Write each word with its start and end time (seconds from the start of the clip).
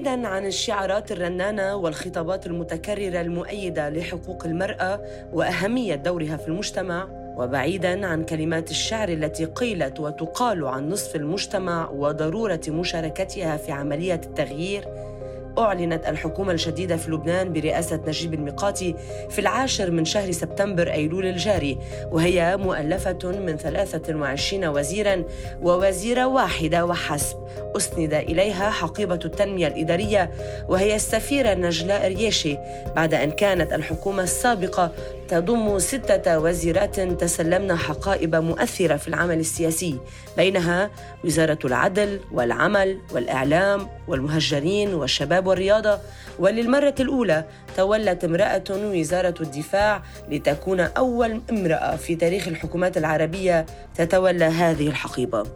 وبعيدا 0.00 0.28
عن 0.28 0.46
الشعارات 0.46 1.12
الرنانة 1.12 1.76
والخطابات 1.76 2.46
المتكررة 2.46 3.20
المؤيدة 3.20 3.88
لحقوق 3.88 4.44
المرأة 4.46 5.00
وأهمية 5.32 5.94
دورها 5.94 6.36
في 6.36 6.48
المجتمع 6.48 7.08
وبعيدا 7.36 8.06
عن 8.06 8.24
كلمات 8.24 8.70
الشعر 8.70 9.08
التي 9.08 9.44
قيلت 9.44 10.00
وتقال 10.00 10.66
عن 10.66 10.88
نصف 10.88 11.16
المجتمع 11.16 11.90
وضرورة 11.90 12.60
مشاركتها 12.68 13.56
في 13.56 13.72
عملية 13.72 14.20
التغيير 14.24 14.84
أعلنت 15.58 16.06
الحكومة 16.06 16.52
الجديدة 16.52 16.96
في 16.96 17.10
لبنان 17.10 17.52
برئاسة 17.52 18.00
نجيب 18.06 18.34
الميقاتي 18.34 18.94
في 19.30 19.38
العاشر 19.38 19.90
من 19.90 20.04
شهر 20.04 20.30
سبتمبر 20.30 20.92
أيلول 20.92 21.26
الجاري 21.26 21.78
وهي 22.10 22.56
مؤلفة 22.56 23.18
من 23.24 23.56
23 23.56 24.66
وزيرا 24.66 25.24
ووزيرة 25.62 26.26
واحدة 26.26 26.84
وحسب. 26.86 27.36
أسند 27.76 28.14
إليها 28.14 28.70
حقيبة 28.70 29.18
التنمية 29.24 29.66
الإدارية 29.66 30.30
وهي 30.68 30.96
السفيرة 30.96 31.54
نجلاء 31.54 32.08
رياشي 32.08 32.56
بعد 32.96 33.14
أن 33.14 33.30
كانت 33.30 33.72
الحكومة 33.72 34.22
السابقة 34.22 34.92
تضم 35.30 35.78
ستة 35.78 36.38
وزيرات 36.38 37.00
تسلمن 37.00 37.76
حقائب 37.76 38.36
مؤثرة 38.36 38.96
في 38.96 39.08
العمل 39.08 39.38
السياسي. 39.40 39.98
بينها 40.36 40.90
وزارة 41.24 41.58
العدل 41.64 42.20
والعمل 42.32 42.98
والإعلام 43.12 43.88
والمهجرين 44.08 44.94
والشباب 44.94 45.46
والرياضة. 45.46 45.98
وللمرة 46.38 46.94
الأولى 47.00 47.44
تولت 47.76 48.24
امرأة 48.24 48.64
وزارة 48.70 49.34
الدفاع 49.40 50.02
لتكون 50.28 50.80
أول 50.80 51.40
امرأة 51.50 51.96
في 51.96 52.16
تاريخ 52.16 52.48
الحكومات 52.48 52.96
العربية 52.96 53.66
تتولى 53.94 54.44
هذه 54.44 54.88
الحقيبة. 54.88 55.46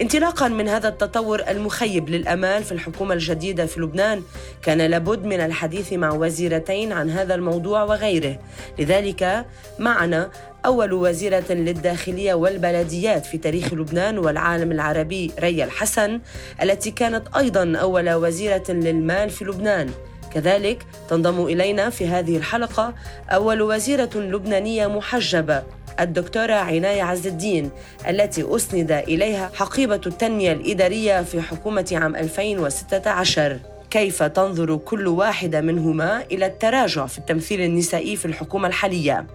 انطلاقا 0.00 0.48
من 0.48 0.68
هذا 0.68 0.88
التطور 0.88 1.42
المخيب 1.48 2.08
للأمال 2.08 2.64
في 2.64 2.72
الحكومة 2.72 3.14
الجديدة 3.14 3.66
في 3.66 3.80
لبنان 3.80 4.22
كان 4.62 4.82
لابد 4.82 5.24
من 5.24 5.40
الحديث 5.40 5.92
مع 5.92 6.10
وزيرتين 6.12 6.92
عن 6.92 7.10
هذا 7.10 7.34
الموضوع 7.34 7.82
وغيره. 7.82 8.38
لذلك 8.78 9.46
معنا 9.78 10.30
أول 10.66 10.92
وزيرة 10.92 11.44
للداخلية 11.50 12.34
والبلديات 12.34 13.26
في 13.26 13.38
تاريخ 13.38 13.74
لبنان 13.74 14.18
والعالم 14.18 14.72
العربي 14.72 15.30
ريا 15.38 15.64
الحسن 15.64 16.20
التي 16.62 16.90
كانت 16.90 17.36
أيضا 17.36 17.76
أول 17.76 18.10
وزيرة 18.10 18.64
للمال 18.68 19.30
في 19.30 19.44
لبنان. 19.44 19.90
كذلك 20.34 20.82
تنضم 21.08 21.46
إلينا 21.46 21.90
في 21.90 22.06
هذه 22.06 22.36
الحلقة 22.36 22.94
أول 23.30 23.62
وزيرة 23.62 24.10
لبنانية 24.14 24.86
محجبة. 24.86 25.62
الدكتورة 26.00 26.54
عناية 26.54 27.02
عز 27.02 27.26
الدين 27.26 27.70
التي 28.08 28.56
أسند 28.56 28.92
إليها 28.92 29.50
حقيبة 29.54 30.00
التنمية 30.06 30.52
الإدارية 30.52 31.22
في 31.22 31.40
حكومة 31.40 31.88
عام 31.92 32.16
2016 32.16 33.58
كيف 33.90 34.22
تنظر 34.22 34.76
كل 34.76 35.06
واحدة 35.08 35.60
منهما 35.60 36.22
إلى 36.22 36.46
التراجع 36.46 37.06
في 37.06 37.18
التمثيل 37.18 37.60
النسائي 37.60 38.16
في 38.16 38.24
الحكومة 38.24 38.68
الحالية؟ 38.68 39.26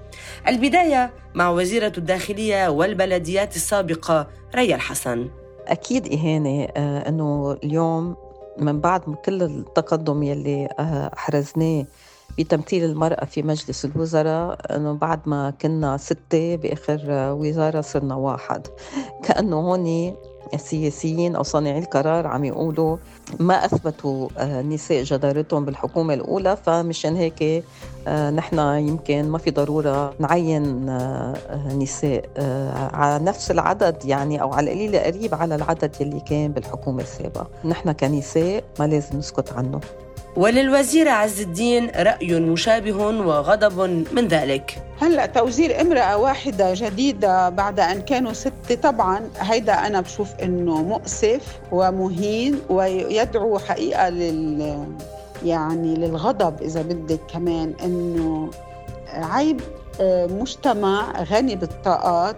البداية 0.47 1.11
مع 1.33 1.49
وزيرة 1.49 1.93
الداخلية 1.97 2.67
والبلديات 2.67 3.55
السابقة 3.55 4.27
ريا 4.55 4.75
الحسن. 4.75 5.29
أكيد 5.67 6.13
إهانة 6.13 6.67
آه، 6.77 7.09
أنه 7.09 7.57
اليوم 7.63 8.15
من 8.57 8.81
بعد 8.81 9.01
كل 9.25 9.43
التقدم 9.43 10.23
يلي 10.23 10.69
آه، 10.79 11.11
أحرزناه 11.13 11.85
بتمثيل 12.39 12.83
المرأة 12.83 13.25
في 13.25 13.43
مجلس 13.43 13.85
الوزراء 13.85 14.75
أنه 14.75 14.93
بعد 14.93 15.19
ما 15.25 15.53
كنا 15.61 15.97
ستة 15.97 16.55
بآخر 16.55 17.01
وزارة 17.39 17.81
صرنا 17.81 18.15
واحد. 18.15 18.67
كأنه 19.23 19.55
هون 19.55 20.15
السياسيين 20.53 21.35
أو 21.35 21.43
صانعي 21.43 21.79
القرار 21.79 22.27
عم 22.27 22.45
يقولوا 22.45 22.97
ما 23.39 23.65
أثبتوا 23.65 24.29
آه، 24.37 24.77
جدارتهم 24.91 25.65
بالحكومة 25.65 26.13
الأولى 26.13 26.57
فمشان 26.65 27.15
هيك 27.15 27.63
آه، 28.07 28.31
نحن 28.31 28.59
يمكن 28.59 29.29
ما 29.29 29.37
في 29.37 29.51
ضرورة 29.51 30.13
نعين 30.19 30.89
آه، 30.89 31.73
نساء 31.73 32.29
على 32.93 33.25
نفس 33.25 33.51
العدد 33.51 34.05
يعني 34.05 34.41
أو 34.41 34.53
على 34.53 34.73
القليل 34.73 34.95
قريب 34.95 35.35
على 35.35 35.55
العدد 35.55 35.95
يلي 36.01 36.19
كان 36.19 36.51
بالحكومة 36.51 37.01
السابقة. 37.01 37.47
نحن 37.65 37.91
كنساء 37.91 38.63
ما 38.79 38.87
لازم 38.87 39.17
نسكت 39.17 39.53
عنه. 39.53 39.79
وللوزير 40.35 41.09
عز 41.09 41.41
الدين 41.41 41.91
رأي 41.95 42.39
مشابه 42.39 42.97
وغضب 42.97 44.05
من 44.11 44.27
ذلك. 44.27 44.81
هلا 45.01 45.25
توزير 45.25 45.81
امرأة 45.81 46.17
واحدة 46.17 46.73
جديدة 46.73 47.49
بعد 47.49 47.79
أن 47.79 48.01
كانوا 48.01 48.33
ستة 48.33 48.75
طبعا 48.75 49.29
هيدا 49.39 49.73
أنا 49.73 50.01
بشوف 50.01 50.29
إنه 50.43 50.81
مؤسف 50.83 51.59
ومهين 51.71 52.59
ويدعو 52.69 53.59
حقيقة 53.59 54.09
لل 54.09 54.85
يعني 55.45 55.95
للغضب 55.95 56.61
إذا 56.61 56.81
بدك 56.81 57.19
كمان 57.33 57.73
إنه 57.83 58.49
عيب 59.13 59.61
آه، 60.01 60.25
مجتمع 60.25 61.23
غني 61.23 61.55
بالطاقات. 61.55 62.35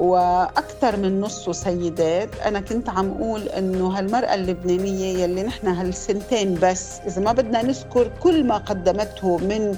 وأكثر 0.00 0.96
من 0.96 1.20
نصه 1.20 1.52
سيدات. 1.52 2.40
أنا 2.46 2.60
كنت 2.60 2.88
عم 2.88 3.10
أقول 3.10 3.48
إنه 3.48 3.88
هالمرأة 3.88 4.34
اللبنانية 4.34 5.18
يلي 5.18 5.42
نحن 5.42 5.66
هالسنتين 5.66 6.58
بس 6.62 7.00
إذا 7.06 7.22
ما 7.22 7.32
بدنا 7.32 7.62
نذكر 7.62 8.10
كل 8.22 8.44
ما 8.44 8.56
قدمته 8.56 9.36
من 9.36 9.76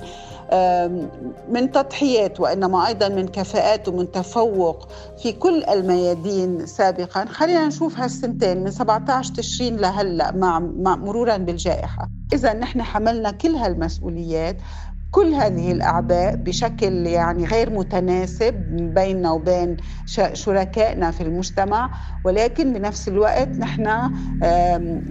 من 1.49 1.73
تضحيات 1.73 2.41
وإنما 2.41 2.87
أيضا 2.87 3.09
من 3.09 3.29
كفاءات 3.29 3.89
ومن 3.89 4.13
تفوق 4.13 4.89
في 5.23 5.33
كل 5.33 5.65
الميادين 5.65 6.67
سابقا. 6.67 7.25
خلينا 7.25 7.67
نشوف 7.67 7.99
هالسنتين 7.99 8.65
من 8.65 8.71
17 8.71 9.35
تشرين 9.35 9.77
لهلأ 9.77 10.33
مع 10.33 10.97
مرورا 10.97 11.37
بالجائحة. 11.37 12.09
اذا 12.33 12.53
نحن 12.53 12.83
حملنا 12.83 13.31
كل 13.31 13.55
هالمسؤوليات. 13.55 14.57
كل 15.15 15.35
هذه 15.35 15.73
الأعباء 15.73 16.37
بشكل 16.37 17.07
يعني 17.07 17.45
غير 17.45 17.71
متناسب 17.71 18.55
بيننا 18.95 19.31
وبين 19.33 19.77
شركائنا 20.33 21.11
في 21.11 21.21
المجتمع 21.21 21.91
ولكن 22.25 22.73
بنفس 22.73 23.09
الوقت 23.09 23.49
نحن 23.59 24.11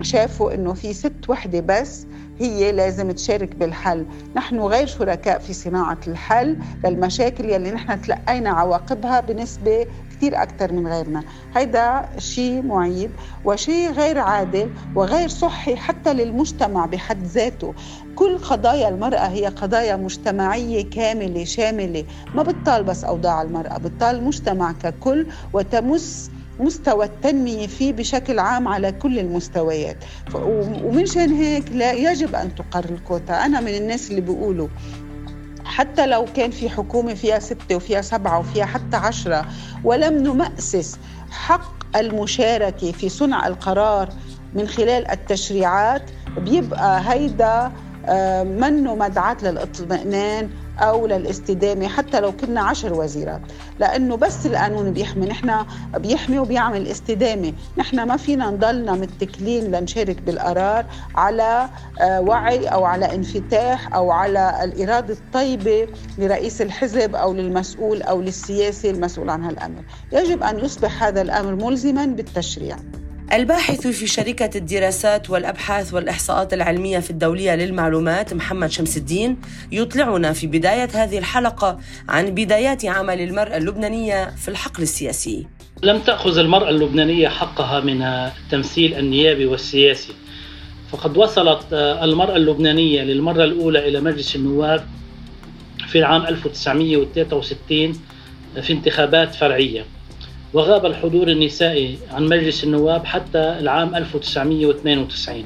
شافوا 0.02 0.54
أنه 0.54 0.74
في 0.74 0.94
ست 0.94 1.30
وحدة 1.30 1.60
بس 1.60 2.08
هي 2.40 2.72
لازم 2.72 3.12
تشارك 3.12 3.56
بالحل. 3.56 4.06
نحن 4.36 4.60
غير 4.60 4.88
شركاء 4.88 5.40
في 5.40 5.54
صناعة 5.54 6.00
الحل 6.08 6.58
للمشاكل 6.86 7.46
يلي 7.46 7.72
نحن 7.72 8.02
تلقينا 8.02 8.50
عواقبها 8.50 9.20
بنسبة 9.20 9.86
كثير 10.22 10.42
أكثر 10.42 10.74
من 10.74 10.88
غيرنا. 10.88 11.24
هيدا 11.56 12.10
شيء 12.18 12.62
معيب 12.62 13.12
وشيء 13.46 13.92
غير 13.92 14.20
عادل 14.20 14.70
وغير 14.96 15.28
صحي 15.28 15.76
حتى 15.76 16.14
للمجتمع 16.14 16.86
بحد 16.86 17.24
ذاته. 17.24 17.74
كل 18.16 18.38
قضايا 18.38 18.90
المرأة 18.90 19.28
هي 19.28 19.46
قضايا 19.46 19.96
مجتمعية 19.96 20.90
كاملة 20.90 21.44
شاملة. 21.44 22.06
ما 22.36 22.44
بتطال 22.44 22.84
بس 22.84 23.04
أوضاع 23.04 23.42
المرأة 23.42 23.78
بتطال 23.78 24.16
المجتمع 24.16 24.72
ككل 24.72 25.28
وتمس 25.54 26.32
مستوى 26.60 27.06
التنمية 27.06 27.68
فيه 27.68 27.94
بشكل 27.94 28.40
عام 28.40 28.68
على 28.68 28.92
كل 28.92 29.20
المستويات. 29.20 29.98
ومنشان 30.84 31.34
هيك 31.34 31.72
لا 31.72 31.92
يجب 31.92 32.36
أن 32.36 32.56
تقر 32.56 32.86
الكوتا. 32.86 33.46
أنا 33.46 33.62
من 33.62 33.76
الناس 33.76 34.10
اللي 34.10 34.22
بيقولوا 34.22 34.68
حتى 35.72 36.06
لو 36.08 36.26
كان 36.36 36.52
في 36.52 36.70
حكومة 36.70 37.14
فيها 37.14 37.40
ستة 37.40 37.76
وفيها 37.76 38.02
سبعة 38.02 38.40
وفيها 38.40 38.66
حتى 38.66 38.98
عشرة 38.98 39.46
ولم 39.84 40.14
نمأسس 40.18 40.98
حق 41.32 41.98
المشاركة 41.98 42.92
في 42.92 43.10
صنع 43.10 43.48
القرار 43.48 44.10
من 44.54 44.68
خلال 44.68 45.12
التشريعات 45.12 46.02
بيبقى 46.38 47.02
هيدا 47.14 47.72
آه، 48.06 48.44
منه 48.44 48.96
مدعاة 48.96 49.38
للاطمئنان 49.44 50.50
أو 50.82 51.08
للاستدامة 51.08 51.88
حتى 51.88 52.20
لو 52.20 52.32
كنا 52.32 52.62
عشر 52.62 52.94
وزيرات. 52.94 53.42
لأنه 53.80 54.16
بس 54.16 54.46
القانون 54.46 54.94
بيحمي 54.94 55.26
نحن 55.26 55.66
بيحمي 55.98 56.40
وبيعمل 56.40 56.88
استدامة. 56.88 57.54
نحن 57.78 58.04
ما 58.04 58.18
فينا 58.18 58.50
نضلنا 58.50 58.92
متكلين 58.92 59.72
لنشارك 59.72 60.22
بالقرار 60.22 60.86
على 61.16 61.70
آه، 62.02 62.22
وعي 62.22 62.68
أو 62.68 62.86
على 62.86 63.16
انفتاح 63.16 63.96
أو 63.96 64.12
على 64.12 64.64
الإرادة 64.64 65.14
الطيبة 65.14 65.88
لرئيس 66.18 66.62
الحزب 66.62 67.16
أو 67.16 67.34
للمسؤول 67.34 68.02
أو 68.02 68.22
للسياسي 68.22 68.90
المسؤول 68.90 69.30
عن 69.30 69.44
هالأمر. 69.44 69.84
يجب 70.12 70.44
أن 70.44 70.60
يصبح 70.60 71.04
هذا 71.04 71.22
الأمر 71.22 71.56
ملزما 71.66 72.06
بالتشريع. 72.06 72.78
الباحث 73.34 73.88
في 73.88 74.08
شركة 74.08 74.58
الدراسات 74.58 75.30
والأبحاث 75.30 75.94
والإحصاءات 75.94 76.54
العلمية 76.54 77.00
في 77.00 77.12
الدولية 77.12 77.56
للمعلومات 77.56 78.34
محمد 78.34 78.72
شمس 78.72 78.98
الدين 78.98 79.38
يطلعنا 79.72 80.34
في 80.34 80.48
بداية 80.48 80.90
هذه 80.94 81.18
الحلقة 81.18 81.80
عن 82.10 82.26
بدايات 82.30 82.86
عمل 82.86 83.22
المرأة 83.22 83.58
اللبنانية 83.58 84.36
في 84.36 84.48
الحقل 84.48 84.84
السياسي. 84.84 85.48
لم 85.84 86.00
تأخذ 86.00 86.38
المرأة 86.38 86.70
اللبنانية 86.70 87.28
حقها 87.28 87.80
من 87.80 88.02
التمثيل 88.02 88.94
النيابي 88.96 89.46
والسياسي. 89.46 90.14
فقد 90.92 91.18
وصلت 91.18 91.74
المرأة 91.74 92.36
اللبنانية 92.36 93.02
للمرة 93.02 93.44
الأولى 93.44 93.88
إلى 93.88 94.00
مجلس 94.02 94.36
النواب 94.36 94.86
في 95.88 96.00
العام 96.00 96.26
1963 96.26 97.94
في 98.62 98.74
انتخابات 98.74 99.36
فرعية. 99.36 99.86
وغاب 100.54 100.86
الحضور 100.86 101.28
النسائي 101.28 101.98
عن 102.12 102.24
مجلس 102.24 102.64
النواب 102.64 103.06
حتى 103.06 103.40
العام 103.40 103.96
1992 103.96 105.46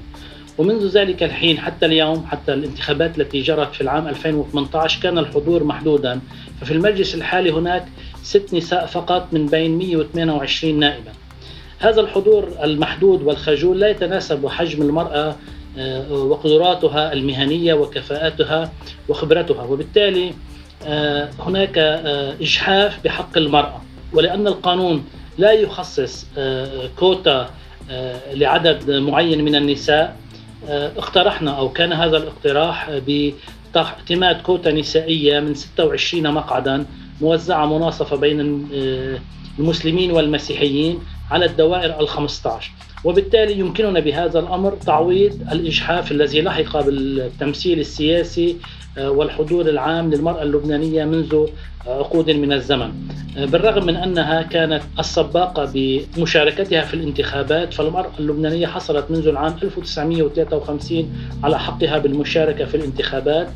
ومنذ 0.58 0.88
ذلك 0.88 1.24
الحين 1.24 1.58
حتى 1.58 1.86
اليوم 1.86 2.26
حتى 2.26 2.54
الانتخابات 2.54 3.20
التي 3.20 3.42
جرت 3.42 3.74
في 3.76 3.82
العام 3.82 4.08
2018 4.08 5.02
كان 5.02 5.18
الحضور 5.18 5.64
محدودا. 5.64 6.20
ففي 6.62 6.72
المجلس 6.72 7.16
الحالي 7.16 7.52
هناك 7.52 7.86
ست 8.24 8.54
نساء 8.54 8.86
فقط 8.86 9.28
من 9.32 9.46
بين 9.46 9.78
128 9.78 10.80
نائبا 10.80 11.12
هذا 11.80 12.02
الحضور 12.02 12.52
المحدود 12.64 13.24
والخجول 13.24 13.80
لا 13.80 13.90
يتناسب 13.90 14.48
حجم 14.48 14.82
المرأة 14.82 15.36
آه، 15.78 16.14
وقدراتها 16.14 17.14
المهنية 17.14 17.74
وكفاءاتها 17.74 18.72
وخبرتها. 19.10 19.64
وبالتالي 19.64 20.34
آه، 20.88 21.30
هناك 21.40 21.78
آه، 21.78 22.34
إجحاف 22.42 23.04
بحق 23.04 23.38
المرأة. 23.38 23.85
ولأن 24.14 24.48
القانون 24.48 25.06
لا 25.38 25.52
يخصص 25.52 26.26
كوتا 27.00 27.50
لعدد 28.34 28.92
معين 28.92 29.44
من 29.46 29.56
النساء. 29.56 30.16
اقترحنا 30.70 31.52
أو 31.52 31.70
كان 31.70 31.94
هذا 31.94 32.18
الاقتراح 32.18 32.90
باعتماد 33.74 34.42
كوتا 34.42 34.72
نسائية 34.72 35.40
من 35.40 35.54
26 35.56 36.34
مقعدا 36.34 36.86
موزعة 37.22 37.78
مناصفة 37.78 38.16
بين 38.16 38.68
المسلمين 39.60 40.12
والمسيحيين 40.12 41.00
على 41.32 41.46
الدوائر 41.46 42.00
ال 42.00 42.08
15 42.08 42.72
وبالتالي 43.04 43.60
يمكننا 43.60 44.00
بهذا 44.00 44.40
الأمر 44.40 44.72
تعويض 44.72 45.48
الإجحاف 45.52 46.12
الذي 46.12 46.42
لحق 46.42 46.80
بالتمثيل 46.82 47.80
السياسي 47.80 48.56
آه، 48.98 49.10
والحضور 49.12 49.70
العام 49.70 50.14
للمرأة 50.14 50.44
اللبنانية 50.44 51.06
منذ 51.06 51.48
عقود 51.88 52.32
من 52.32 52.54
الزمن. 52.54 52.92
آه، 53.38 53.46
بالرغم 53.46 53.86
من 53.86 53.96
أنها 53.96 54.42
كانت 54.42 54.82
السباقة 55.00 55.72
بمشاركتها 55.74 56.82
في 56.82 56.94
الانتخابات 56.94 57.74
فالمراه 57.74 58.12
اللبنانية 58.20 58.68
حصلت 58.68 59.12
منذ 59.12 59.28
العام 59.28 59.56
1953 59.64 61.14
على 61.44 61.60
حقها 61.60 61.98
بالمشاركة 61.98 62.66
في 62.66 62.78
الانتخابات. 62.78 63.48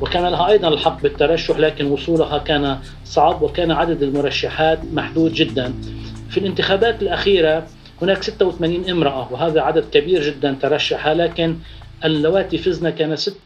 وكان 0.00 0.22
لها 0.22 0.48
أيضا 0.48 0.68
الحق 0.68 1.02
بالترشح 1.02 1.58
لكن 1.58 1.86
وصولها 1.86 2.38
كان 2.38 2.78
صعب 3.04 3.42
وكان 3.42 3.70
عدد 3.70 4.02
المرشحات 4.02 4.78
محدود 4.92 5.32
جدا. 5.32 5.74
في 6.30 6.40
الانتخابات 6.40 7.02
الأخيرة 7.02 7.66
هناك 8.02 8.22
86 8.22 8.90
امرأة 8.90 9.32
وهذا 9.32 9.60
عدد 9.60 9.84
كبير 9.92 10.22
جدا 10.22 10.56
ترشح 10.62 11.08
لكن 11.08 11.56
اللواتي 12.04 12.58
فزن 12.58 12.90
كان 12.90 13.16
ست 13.16 13.36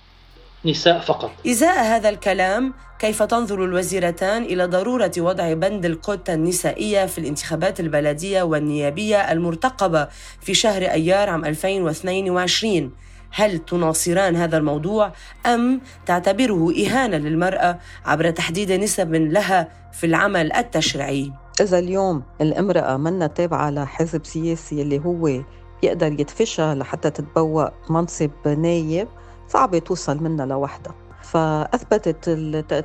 نساء 0.64 1.00
فقط 1.00 1.30
إزاء 1.46 1.84
هذا 1.84 2.08
الكلام 2.08 2.74
كيف 2.98 3.22
تنظر 3.22 3.64
الوزيرتان 3.64 4.42
إلى 4.42 4.64
ضرورة 4.64 5.12
وضع 5.18 5.52
بند 5.52 5.84
الكوتا 5.84 6.34
النسائية 6.34 7.06
في 7.06 7.18
الانتخابات 7.18 7.80
البلدية 7.80 8.42
والنيابية 8.42 9.32
المرتقبة 9.32 10.08
في 10.40 10.54
شهر 10.54 10.82
أيار 10.82 11.28
عام 11.28 11.44
2022 11.44 12.92
هل 13.32 13.58
تناصران 13.58 14.36
هذا 14.36 14.56
الموضوع 14.56 15.12
أم 15.46 15.80
تعتبره 16.06 16.72
إهانة 16.86 17.16
للمرأة 17.16 17.78
عبر 18.04 18.30
تحديد 18.30 18.72
نسب 18.72 19.14
لها 19.14 19.68
في 19.92 20.06
العمل 20.06 20.52
التشريعي؟ 20.52 21.32
إذا 21.60 21.78
اليوم 21.78 22.22
الامرأة 22.40 22.96
منا 22.96 23.26
تابعة 23.26 23.70
لحزب 23.70 24.24
سياسي 24.24 24.82
اللي 24.82 24.98
هو 24.98 25.42
يقدر 25.82 26.06
يدفشها 26.06 26.74
لحتى 26.74 27.10
تتبوأ 27.10 27.68
منصب 27.90 28.30
نايب 28.46 29.08
صعبة 29.50 29.78
توصل 29.78 30.22
منها 30.22 30.46
لوحدها. 30.46 30.94
فأثبتت 31.22 32.30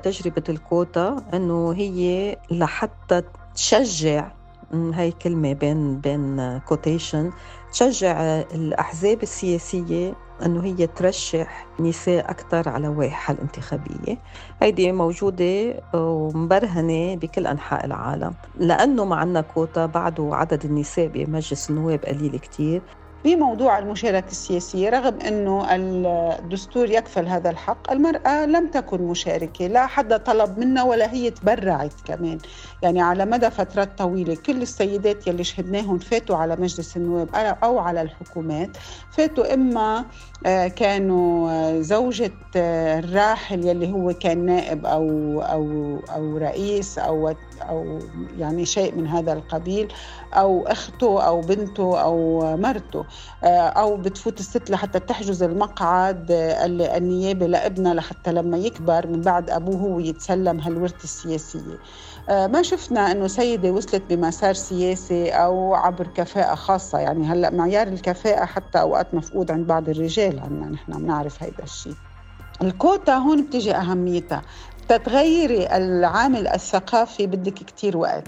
تجربة 0.03 0.43
الكوتا 0.49 1.23
أنه 1.33 1.71
هي 1.73 2.37
لحتى 2.51 3.21
تشجع 3.55 4.31
هاي 4.73 5.11
كلمة 5.11 5.53
بين 5.53 5.99
بين 5.99 6.59
quotation 6.59 7.31
تشجع 7.71 8.21
الأحزاب 8.55 9.23
السياسية 9.23 10.13
أنه 10.45 10.63
هي 10.63 10.87
ترشح 10.87 11.67
نساء 11.79 12.29
أكثر 12.31 12.69
على 12.69 12.87
لوائحها 12.87 13.33
الانتخابية. 13.33 14.17
هيدي 14.61 14.91
موجودة 14.91 15.83
ومبرهنة 15.93 17.15
بكل 17.15 17.47
أنحاء 17.47 17.85
العالم. 17.85 18.33
لأنه 18.59 19.05
ما 19.05 19.15
عنا 19.15 19.41
كوتا 19.41 19.85
بعده 19.85 20.29
عدد 20.33 20.65
النساء 20.65 21.07
بمجلس 21.07 21.69
النواب 21.69 22.05
قليل 22.05 22.39
كتير. 22.39 22.81
بموضوع 23.25 23.79
المشاركة 23.79 24.31
السياسية 24.31 24.89
رغم 24.89 25.19
أنه 25.19 25.67
الدستور 25.75 26.89
يكفل 26.89 27.27
هذا 27.27 27.49
الحق 27.49 27.91
المرأة 27.91 28.45
لم 28.45 28.67
تكن 28.67 29.01
مشاركة 29.01 29.67
لا 29.67 29.87
حدا 29.87 30.17
طلب 30.17 30.59
منها 30.59 30.83
ولا 30.83 31.13
هي 31.13 31.29
تبرعت 31.29 31.93
كمان. 32.05 32.37
يعني 32.81 33.01
على 33.01 33.25
مدى 33.25 33.49
فترات 33.49 33.97
طويلة 33.97 34.35
كل 34.35 34.61
السيدات 34.61 35.27
يلي 35.27 35.43
شهدناهم 35.43 35.97
فاتوا 35.97 36.35
على 36.35 36.55
مجلس 36.55 36.97
النواب 36.97 37.29
أو 37.63 37.79
على 37.79 38.01
الحكومات 38.01 38.77
فاتوا 39.11 39.53
إما 39.53 40.05
آه، 40.45 40.67
كانوا 40.67 41.51
آه، 41.51 41.81
زوجة 41.81 42.31
آه، 42.55 42.99
الراحل 42.99 43.65
يلي 43.67 43.91
هو 43.91 44.13
كان 44.13 44.45
نائب 44.45 44.85
أو 44.85 45.41
أو 45.41 45.99
أو 46.15 46.37
رئيس 46.37 46.99
أو 46.99 47.35
أو 47.61 47.99
يعني 48.37 48.65
شيء 48.65 48.95
من 48.95 49.07
هذا 49.07 49.33
القبيل 49.33 49.93
أو 50.33 50.67
أخته 50.67 51.21
أو 51.27 51.41
بنته 51.41 52.01
أو 52.01 52.41
مرته 52.57 53.05
أو 53.43 53.97
بتفوت 53.97 54.39
الست 54.39 54.69
لحتى 54.69 54.99
تحجز 54.99 55.43
المقعد 55.43 56.27
النيابي 56.31 57.47
لابنها 57.47 57.93
لحتى 57.93 58.31
لما 58.31 58.57
يكبر 58.57 59.07
من 59.07 59.21
بعد 59.21 59.49
أبوه 59.49 59.75
هو 59.77 59.99
يتسلم 59.99 60.59
هالورثة 60.59 61.03
السياسية. 61.03 61.77
آه، 62.29 62.47
ما 62.47 62.61
شفنا 62.61 63.11
إنه 63.11 63.27
سيدة 63.27 63.71
وصلت 63.71 64.03
بمسار 64.13 64.53
سياسي 64.53 65.29
أو 65.29 65.73
عبر 65.73 66.07
كفاءة 66.07 66.55
خاصة. 66.55 66.99
يعني 66.99 67.25
هلأ 67.25 67.49
معيار 67.49 67.87
الكفاءة 67.87 68.45
حتى 68.45 68.81
أوقات 68.81 69.13
مفقود 69.13 69.51
عند 69.51 69.67
بعض 69.67 69.89
الرجال 69.89 70.39
عندنا 70.39 70.69
نحن 70.69 70.91
بنعرف 70.91 71.43
هيدا 71.43 71.63
الشيء. 71.63 71.95
الكوتا 72.61 73.13
هون 73.15 73.45
بتجي 73.45 73.75
أهميتها. 73.75 74.41
تتغيري 74.89 75.67
العامل 75.77 76.47
الثقافي 76.47 77.27
بدك 77.27 77.53
كتير 77.53 77.97
وقت. 77.97 78.23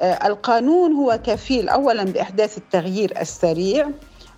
آه، 0.00 0.26
القانون 0.26 0.92
هو 0.92 1.20
كفيل 1.24 1.68
اولا 1.68 2.04
بإحداث 2.04 2.58
التغيير 2.58 3.20
السريع 3.20 3.88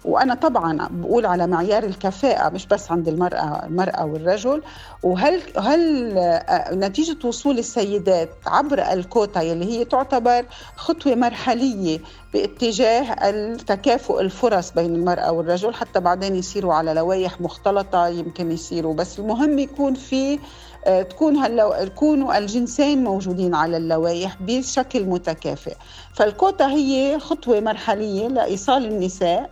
وأنا 0.04 0.34
طبعا 0.34 0.88
بقول 0.90 1.26
على 1.26 1.46
معيار 1.46 1.82
الكفاءة 1.84 2.48
مش 2.48 2.66
بس 2.66 2.90
عند 2.90 3.08
المرأة 3.08 3.66
المرأة 3.66 4.04
والرجل. 4.04 4.62
وهل 5.02 5.42
هل 5.58 6.14
آه، 6.18 6.74
نتيجة 6.74 7.26
وصول 7.26 7.58
السيدات 7.58 8.28
عبر 8.46 8.92
الكوتا 8.92 9.40
يلي 9.40 9.64
هي 9.64 9.84
تعتبر 9.84 10.46
خطوة 10.76 11.14
مرحلية 11.14 11.98
باتجاه 12.32 13.02
التكافؤ 13.30 14.20
الفرص 14.20 14.70
بين 14.70 14.94
المرأة 14.94 15.32
والرجل 15.32 15.74
حتى 15.74 16.00
بعدين 16.00 16.36
يصيروا 16.36 16.74
على 16.74 16.94
لوائح 16.94 17.40
مختلطة 17.40 18.08
يمكن 18.08 18.52
يصيروا. 18.52 18.94
بس 18.94 19.18
المهم 19.18 19.58
يكون 19.58 19.94
في 19.94 20.38
تكون 20.86 21.36
هاللو... 21.36 21.72
يكونوا 21.74 22.38
الجنسين 22.38 23.04
موجودين 23.04 23.54
على 23.54 23.76
اللوائح 23.76 24.36
بشكل 24.42 25.04
متكافئ. 25.04 25.76
فالكوتا 26.12 26.66
هي 26.66 27.18
خطوة 27.18 27.60
مرحلية 27.60 28.28
لإيصال 28.28 28.84
النساء 28.86 29.50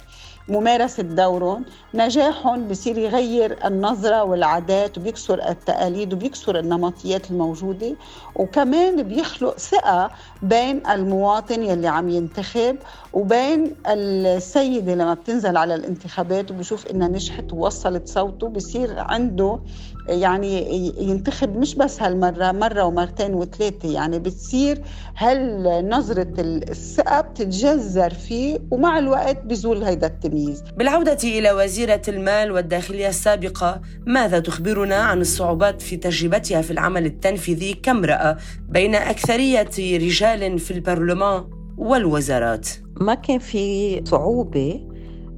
ممارسة 0.48 1.02
دورهم 1.02 1.64
نجاحهم 1.94 2.68
بصير 2.68 2.98
يغير 2.98 3.66
النظرة 3.66 4.24
والعادات 4.24 4.98
وبيكسر 4.98 5.48
التقاليد 5.48 6.12
وبيكسر 6.14 6.58
النمطيات 6.58 7.30
الموجودة. 7.30 7.96
وكمان 8.34 9.02
بيخلق 9.02 9.58
ثقة 9.58 10.10
بين 10.42 10.86
المواطن 10.86 11.62
يلي 11.62 11.88
عم 11.88 12.08
ينتخب 12.08 12.76
وبين 13.12 13.76
السيدة 13.86 14.94
لما 14.94 15.14
بتنزل 15.14 15.56
على 15.56 15.74
الانتخابات 15.74 16.50
وبشوف 16.50 16.86
إنها 16.86 17.08
نجحت 17.08 17.52
ووصلت 17.52 18.08
صوته 18.08 18.48
بصير 18.48 18.94
عنده 18.98 19.60
يعني 20.08 20.68
ينتخب 20.98 21.56
مش 21.56 21.74
بس 21.74 22.02
هالمرة 22.02 22.52
مرة 22.52 22.84
ومرتين 22.84 23.34
وثلاثة 23.34 23.92
يعني 23.92 24.18
بتصير 24.18 24.82
هل 25.14 25.62
نظرة 25.88 26.34
الثقة 26.38 27.20
بتتجذر 27.20 28.10
فيه 28.10 28.58
ومع 28.70 28.98
الوقت 28.98 29.44
بزول 29.44 29.82
هيدا 29.82 30.06
التمييز 30.06 30.64
بالعودة 30.76 31.18
إلى 31.24 31.52
وزيرة 31.52 32.02
المال 32.08 32.52
والداخلية 32.52 33.08
السابقة 33.08 33.80
ماذا 34.06 34.38
تخبرنا 34.38 34.96
عن 34.96 35.20
الصعوبات 35.20 35.82
في 35.82 35.96
تجربتها 35.96 36.62
في 36.62 36.70
العمل 36.70 37.06
التنفيذي 37.06 37.72
كامرأة 37.74 38.36
بين 38.68 38.94
أكثرية 38.94 39.68
رجال 39.78 40.58
في 40.58 40.70
البرلمان 40.70 41.44
والوزارات؟ 41.76 42.68
ما 43.00 43.14
كان 43.14 43.38
في 43.38 44.00
صعوبة 44.04 44.87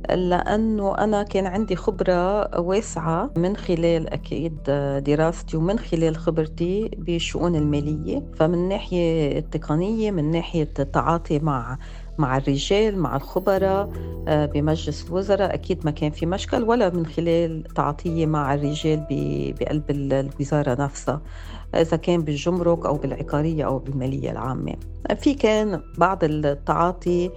لأنه 0.09 0.99
أنا 0.99 1.23
كان 1.23 1.47
عندي 1.47 1.77
خبرة 1.77 2.61
واسعة 2.61 3.31
من 3.37 3.57
خلال 3.57 4.09
أكيد 4.09 4.63
دراستي 5.07 5.57
ومن 5.57 5.79
خلال 5.79 6.17
خبرتي 6.17 6.91
بالشؤون 6.99 7.57
المالية. 7.57 8.23
فمن 8.37 8.55
الناحية 8.55 9.39
التقنية 9.39 10.11
من 10.11 10.31
ناحية 10.31 10.69
التعاطي 10.79 11.39
مع 11.39 11.79
مع 12.19 12.37
الرجال 12.37 12.99
مع 12.99 13.17
الخبراء 13.17 13.91
آه، 14.29 14.47
بمجلس 14.47 15.09
الوزراء 15.09 15.55
أكيد 15.55 15.85
ما 15.85 15.91
كان 15.91 16.11
في 16.11 16.27
مشكل 16.27 16.63
ولا 16.63 16.91
من 16.91 17.07
خلال 17.07 17.65
تعاطية 17.65 18.27
مع 18.27 18.55
الرجال 18.55 19.07
بقلب 19.61 19.85
الوزارة 19.91 20.83
نفسها 20.83 21.21
إذا 21.75 21.97
كان 21.97 22.23
بالجمرك 22.23 22.87
أو 22.87 22.95
بالعقارية 22.97 23.65
أو 23.67 23.79
بالمالية 23.79 24.31
العامة. 24.31 24.75
في 25.17 25.35
كان 25.35 25.81
بعض 25.99 26.25
التعاطي 26.25 27.31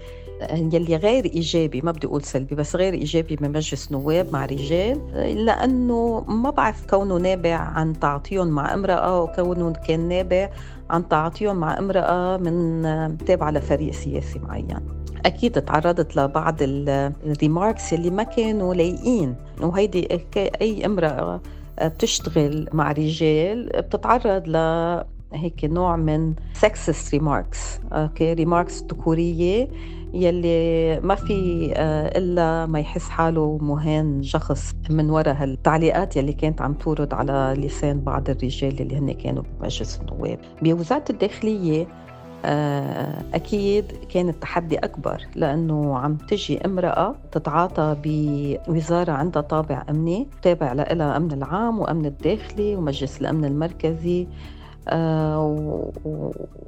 يلي 0.52 0.96
غير 0.96 1.26
إيجابي 1.26 1.82
ما 1.82 1.92
بدي 1.92 2.08
أقول 2.08 2.24
سلبي 2.24 2.56
بس 2.56 2.76
غير 2.76 2.94
إيجابي 2.94 3.38
من 3.42 3.52
مجلس 3.52 3.92
نواب 3.92 4.34
مع 4.34 4.46
رجال 4.46 5.00
لأنه 5.46 6.26
ما 6.28 6.50
بعرف 6.50 6.86
كونه 6.86 7.18
نابع 7.18 7.56
عن 7.56 8.00
تعاطيهم 8.00 8.48
مع 8.48 8.74
امرأة 8.74 9.22
وكونه 9.22 9.74
كان 9.88 10.08
نابع 10.08 10.50
عن 10.90 11.08
تعاطيهم 11.10 11.56
مع 11.56 11.78
امرأة 11.78 12.38
من 12.38 13.18
تابعة 13.18 13.52
لفريق 13.52 13.94
سياسي 13.94 14.40
معين. 14.40 14.80
أكيد 15.26 15.62
تعرضت 15.62 16.16
لبعض 16.18 16.56
ال 16.62 16.78
remarks 16.78 17.94
اللي 17.94 18.10
ما 18.10 18.24
كانوا 18.24 18.74
لايقين 18.74 19.36
وهيدي 19.62 20.08
أي 20.62 20.86
امرأة 20.86 21.42
بتشتغل 21.82 22.70
مع 22.74 22.92
رجال 22.92 23.70
بتتعرض 23.70 24.48
ل 24.48 24.56
هيك 25.34 25.66
نوع 25.66 25.96
من 25.96 26.34
sexist 26.54 27.14
remarks 27.14 27.80
okay 27.92 28.34
remarks 28.34 28.84
ذكورية 28.84 29.68
يلي 30.14 31.00
ما 31.00 31.16
في 31.16 31.72
آه، 31.76 32.18
إلا 32.18 32.66
ما 32.66 32.80
يحس 32.80 33.10
حاله 33.10 33.58
مهان 33.62 34.24
شخص 34.24 34.76
من 34.90 35.10
وراء 35.10 35.36
هالتعليقات 35.36 36.18
يلي 36.18 36.34
كانت 36.34 36.62
عم 36.62 36.74
تورد 36.74 37.14
على 37.14 37.54
لسان 37.58 38.02
بعض 38.02 38.30
الرجال 38.30 38.82
اللي 38.82 38.98
هن 38.98 39.12
كانوا 39.12 39.44
بمجلس 39.60 40.00
النواب 40.02 40.40
بوزارة 40.62 41.04
الداخلية 41.10 41.88
آه، 42.46 43.24
أكيد 43.34 43.86
كان 44.10 44.30
التحدي 44.30 44.78
أكبر 44.78 45.22
لأنه 45.36 45.98
عم 45.98 46.16
تجي 46.18 46.66
امرأة 46.66 47.16
تتعاطى 47.32 47.98
بوزارة 48.04 49.12
عندها 49.12 49.42
طابع 49.42 49.84
أمني 49.90 50.28
تابع 50.42 50.74
لها 50.74 51.18
أمن 51.18 51.32
العام 51.32 51.80
وأمن 51.80 52.06
الداخلي 52.06 52.76
ومجلس 52.76 53.22
الأمن 53.22 53.46
المركزي. 53.46 54.28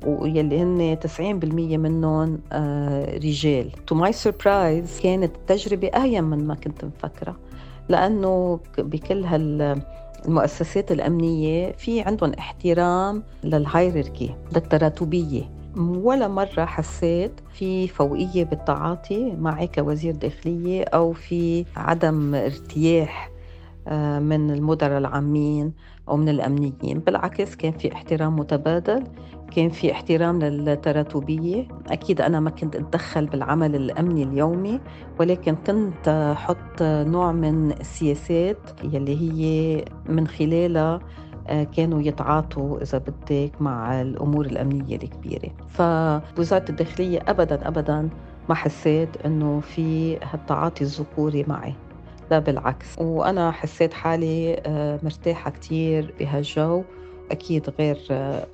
ويلي 0.05 0.61
هن 0.61 0.97
90% 0.99 1.77
منهم 1.77 2.39
آه 2.51 3.15
رجال. 3.17 3.71
to 3.87 3.95
my 3.95 4.13
surprise 4.13 4.99
كانت 5.03 5.35
التجربة 5.35 5.87
أهون 5.87 6.23
من 6.23 6.47
ما 6.47 6.55
كنت 6.55 6.85
مفكرة 6.85 7.35
لأنه 7.89 8.59
بكل 8.77 9.23
هال 9.23 9.81
المؤسسات 10.25 10.91
الأمنية 10.91 11.71
في 11.71 12.01
عندهم 12.01 12.33
احترام 12.33 13.23
لل 13.43 13.60
hierarchy 13.60 14.35
للتراتبية. 14.55 15.49
ولا 15.77 16.27
مرة 16.27 16.65
حسيت 16.65 17.31
في 17.53 17.87
فوقية 17.87 18.43
بالتعاطي 18.43 19.31
معي 19.39 19.67
كوزير 19.67 20.15
داخلية 20.15 20.83
أو 20.83 21.13
في 21.13 21.65
عدم 21.75 22.35
ارتياح 22.35 23.29
آه، 23.29 23.34
من 24.19 24.51
المدراء 24.51 24.97
العامين 24.97 25.73
أو 26.09 26.17
من 26.17 26.29
الأمنيين. 26.29 26.99
بالعكس 26.99 27.55
كان 27.55 27.71
في 27.71 27.93
احترام 27.93 28.35
متبادل 28.39 29.03
كان 29.55 29.69
في 29.69 29.91
احترام 29.91 30.39
للتراتبية. 30.39 31.67
أكيد 31.87 32.21
أنا 32.21 32.39
ما 32.39 32.49
كنت 32.49 32.75
أتدخل 32.75 33.25
بالعمل 33.25 33.75
الأمني 33.75 34.23
اليومي 34.23 34.79
ولكن 35.19 35.55
كنت 35.55 36.07
أحط 36.07 36.81
نوع 36.81 37.31
من 37.31 37.71
السياسات 37.71 38.57
يلي 38.83 39.21
هي 39.21 39.85
من 40.09 40.27
خلالها 40.27 40.99
آه، 41.47 41.63
كانوا 41.63 42.01
يتعاطوا 42.01 42.81
إذا 42.81 42.97
بدك 42.97 43.51
مع 43.61 44.01
الأمور 44.01 44.45
الأمنية 44.45 44.95
الكبيرة. 44.95 45.49
فوزارة 45.69 46.65
الداخلية 46.69 47.19
أبدا 47.27 47.67
أبدا 47.67 48.09
ما 48.49 48.55
حسيت 48.55 49.25
أنه 49.25 49.59
في 49.59 50.17
هالتعاطي 50.17 50.83
الذكوري 50.83 51.45
معي. 51.47 51.73
لا 52.31 52.39
بالعكس. 52.39 52.99
وأنا 52.99 53.51
حسيت 53.51 53.93
حالي 53.93 54.61
آه، 54.65 54.99
مرتاحة 55.03 55.51
كتير 55.51 56.13
بهالجو. 56.19 56.83
أكيد 57.31 57.69
غير 57.79 57.97
آه، 58.11 58.47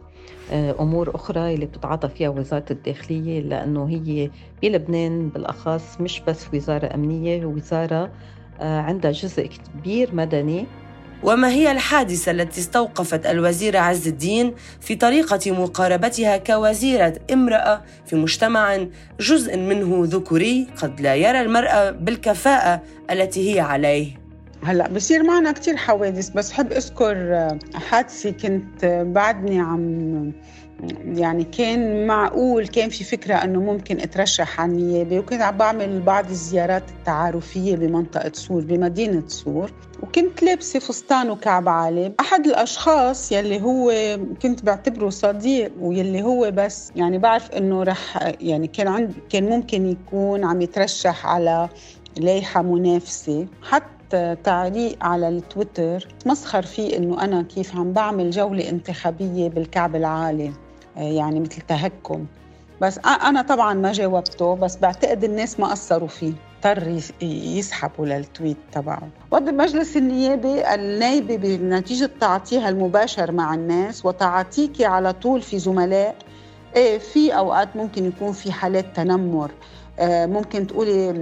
أمور 0.80 1.16
أخرى 1.16 1.54
اللي 1.54 1.66
بتتعاطى 1.66 2.10
فيها 2.10 2.30
وزارة 2.30 2.66
الداخلية 2.72 3.40
لأنه 3.42 3.90
هي 3.90 4.30
بلبنان 4.63 5.30
بالأخص 5.30 6.01
مش 6.01 6.22
بس 6.28 6.54
وزارة 6.54 6.96
أمنية 6.96 7.46
وزارة 7.46 8.12
عندها 8.60 9.12
جزء 9.12 9.48
كبير 9.48 10.16
مدني 10.16 10.66
وما 11.24 11.50
هي 11.50 11.72
الحادثة 11.72 12.32
التي 12.32 12.60
استوقفت 12.62 13.25
الوزيرة 13.25 13.80
عز 13.80 14.08
الدين 14.08 14.54
في 14.82 14.96
طريقة 14.96 15.51
مقاربتها 15.51 16.38
كوزيرة 16.38 17.13
امرأة 17.34 17.82
في 18.06 18.16
مجتمع 18.16 18.86
جزء 19.20 19.58
منه 19.58 20.04
ذكوري 20.06 20.68
قد 20.78 21.01
لا 21.01 21.16
يرى 21.16 21.42
المرأة 21.42 21.92
بالكفاءة 21.92 22.82
التي 23.12 23.56
هي 23.56 23.60
عليه؟ 23.60 24.22
هلا 24.63 24.88
بصير 24.90 25.24
معنا 25.24 25.51
كثير 25.51 25.78
حوادث 25.78 26.30
بس 26.30 26.51
حب 26.51 26.72
أذكر 26.72 27.48
حادثة 27.74 28.32
كنت 28.32 28.86
بعدني 28.86 29.60
عم 29.60 30.32
يعني 31.06 31.44
كان 31.44 32.08
معقول 32.08 32.68
كان 32.68 32.90
في 32.90 33.04
فكرة 33.04 33.34
أنه 33.36 33.60
ممكن 33.60 34.00
أترشح 34.00 34.62
على 34.62 34.72
النيابة 34.72 35.20
وكنت 35.20 35.42
عم 35.42 35.58
بعمل 35.58 36.02
بعض 36.02 36.30
الزيارات 36.30 36.90
التعارفية 36.90 37.76
بمنطقة 37.76 38.32
سور 38.34 38.62
بمدينة 38.62 39.24
سور. 39.28 39.72
وكنت 40.04 40.44
لابسة 40.44 40.80
فستان 40.80 41.30
وكعب 41.30 41.70
عالي. 41.70 42.14
أحد 42.20 42.46
الأشخاص 42.46 43.32
يلي 43.32 43.62
هو 43.62 43.94
كنت 44.42 44.64
بعتبره 44.64 45.10
صديق 45.10 45.72
ويلي 45.80 46.22
هو 46.22 46.52
بس 46.54 46.92
يعني 46.96 47.18
بعرف 47.18 47.52
أنه 47.52 47.84
رح 47.84 48.32
يعني 48.42 48.68
كان 48.68 48.88
عند 48.88 49.14
كان 49.30 49.50
ممكن 49.50 49.86
يكون 49.86 50.44
عم 50.44 50.62
يترشح 50.62 51.26
على 51.26 51.70
لايحة 52.18 52.62
منافسة. 52.62 53.48
حتى 53.64 54.36
تعليق 54.44 55.04
على 55.04 55.30
التويتر 55.30 56.08
مسخر 56.26 56.62
فيه 56.62 56.98
إنه 56.98 57.24
أنا 57.24 57.42
كيف 57.42 57.76
عم 57.76 57.94
بعمل 57.94 58.32
جولة 58.32 58.70
انتخابية 58.70 59.50
بالكعب 59.50 59.96
العالي. 59.96 60.52
يعني 60.98 61.39
مثل 61.39 61.62
تهكم. 61.62 62.25
بس 62.81 63.00
أنا 63.24 63.41
طبعا 63.41 63.74
ما 63.74 63.91
جاوبته 63.91 64.55
بس 64.55 64.77
بعتقد 64.77 65.24
الناس 65.24 65.60
ما 65.60 65.67
قصروا 65.67 66.07
فيه. 66.07 66.33
اضطر 66.65 67.00
يسحبوا 67.21 68.05
للتويت 68.05 68.57
تبعه. 68.71 69.07
وقت 69.31 69.41
مجلس 69.43 69.98
النيابة 69.98 70.74
النايبة 70.74 71.36
بنتيجة 71.38 72.10
تعاطيها 72.19 72.69
المباشر 72.69 73.31
مع 73.31 73.53
الناس 73.53 74.05
وتعاطيك 74.05 74.81
على 74.81 75.13
طول 75.13 75.41
في 75.41 75.60
زملاء 75.60 76.15
إيه 76.75 76.98
في 76.98 77.38
أوقات 77.38 77.75
ممكن 77.75 78.05
يكون 78.05 78.31
في 78.31 78.51
حالات 78.51 78.95
تنمر. 78.95 79.51
ممكن 80.03 80.67
تقولي 80.67 81.13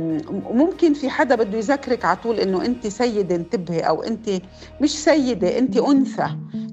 ممكن 0.52 0.94
في 0.94 1.10
حدا 1.10 1.36
بده 1.36 1.58
يذكرك 1.58 2.06
على 2.06 2.18
طول 2.24 2.40
إنه 2.40 2.66
أنت 2.66 2.88
سيدة 2.88 3.36
انتبهي 3.36 3.80
أو 3.80 4.04
أنت 4.04 4.30
مش 4.82 5.04
سيدة 5.04 5.58
أنت 5.60 5.78
أنثى. 5.78 6.28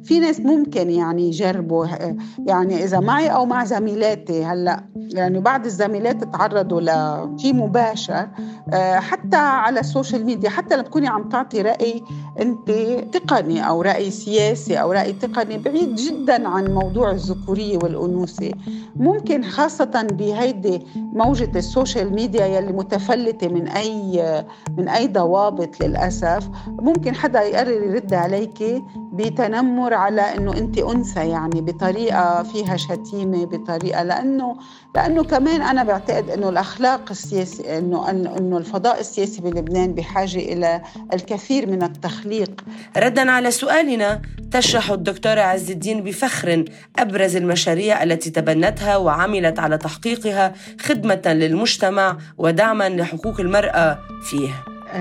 في 0.05 0.21
ناس 0.21 0.41
ممكن 0.41 0.91
يعني 0.91 1.29
يجربوا 1.29 1.87
آه، 1.87 2.17
يعني 2.47 2.85
إذا 2.85 3.01
معي 3.01 3.29
أو 3.29 3.47
مع 3.47 3.65
زميلاتي. 3.65 4.45
هلأ 4.45 4.85
يعني 4.97 5.41
بعض 5.41 5.65
الزميلات 5.65 6.25
تعرضوا 6.25 6.81
لشيء 6.81 7.55
مباشر 7.55 8.29
آه، 8.73 8.95
حتى 8.95 9.37
على 9.37 9.81
ال 9.81 9.87
social 9.87 10.25
media 10.27 10.51
حتى 10.51 10.75
لما 10.75 10.83
تكوني 10.85 11.09
عم 11.09 11.29
تعطي 11.29 11.63
رأي 11.63 12.03
أنت 12.41 12.71
تقني 13.13 13.69
أو 13.69 13.83
رأي 13.83 14.11
سياسي 14.11 14.77
أو 14.77 14.93
رأي 14.93 15.13
تقني 15.13 15.59
بعيد 15.59 15.95
جدا 15.95 16.49
عن 16.49 16.65
موضوع 16.65 17.11
الذكورية 17.11 17.79
والأنوثة. 17.83 18.51
ممكن 18.97 19.43
خاصة 19.45 20.07
بهيدي 20.13 20.81
موجة 20.97 21.51
ال 21.59 21.64
social 21.64 21.96
media 22.05 22.47
يلي 22.47 22.73
متفلتة 22.73 23.49
من 23.49 23.69
أي 23.69 24.45
من 24.79 24.89
أي 24.89 25.07
ضوابط 25.07 25.81
للأسف. 25.85 26.49
ممكن 26.69 27.15
حدا 27.15 27.43
يقرر 27.43 27.83
يرد 27.83 28.15
عليك 28.15 28.83
بتنمر 29.13 29.95
على 29.95 30.21
إنه 30.23 30.53
انت 30.53 30.79
أنثى 30.79 31.29
يعني 31.29 31.61
بطريقة 31.61 32.43
فيها 32.43 32.77
شتيمة 32.77 33.45
بطريقة 33.45 34.03
لأنه 34.03 34.57
لأنه 34.97 35.25
كمان 35.25 35.63
أنا 35.63 35.85
بعتقد 35.85 36.31
إنه 36.31 36.49
الأخلاق 36.49 37.11
السياسي 37.11 37.79
إنه 37.79 38.11
إنه 38.11 38.59
الفضاء 38.59 39.01
السياسي 39.01 39.41
بلبنان 39.43 39.95
بحاجة 39.95 40.39
إلى 40.39 40.83
الكثير 41.13 41.71
من 41.71 41.83
التخليق. 41.83 42.65
ردا 42.97 43.31
على 43.31 43.51
سؤالنا 43.51 44.23
تشرح 44.51 44.91
الدكتورة 44.91 45.41
عز 45.41 45.71
الدين 45.71 46.03
بفخر 46.03 46.65
أبرز 46.99 47.37
المشاريع 47.37 48.03
التي 48.03 48.31
تبنتها 48.31 48.97
وعملت 48.97 49.59
على 49.59 49.79
تحقيقها 49.79 50.55
خدمة 50.81 51.23
للمجتمع 51.27 52.17
ودعما 52.39 52.89
لحقوق 52.89 53.41
المرأة 53.41 53.99
فيه. 54.23 54.51